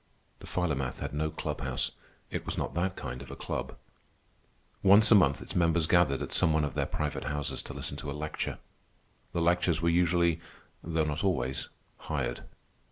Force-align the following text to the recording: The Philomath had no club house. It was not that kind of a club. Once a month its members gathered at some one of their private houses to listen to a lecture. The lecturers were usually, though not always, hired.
The 0.39 0.47
Philomath 0.47 0.97
had 0.97 1.13
no 1.13 1.29
club 1.29 1.61
house. 1.61 1.91
It 2.31 2.43
was 2.43 2.57
not 2.57 2.73
that 2.73 2.95
kind 2.95 3.21
of 3.21 3.29
a 3.29 3.35
club. 3.35 3.77
Once 4.81 5.11
a 5.11 5.13
month 5.13 5.43
its 5.43 5.55
members 5.55 5.85
gathered 5.85 6.23
at 6.23 6.31
some 6.33 6.53
one 6.53 6.63
of 6.63 6.73
their 6.73 6.87
private 6.87 7.25
houses 7.25 7.61
to 7.61 7.73
listen 7.75 7.97
to 7.97 8.09
a 8.09 8.13
lecture. 8.13 8.57
The 9.31 9.41
lecturers 9.41 9.79
were 9.79 9.89
usually, 9.89 10.41
though 10.83 11.05
not 11.05 11.23
always, 11.23 11.69
hired. 11.97 12.41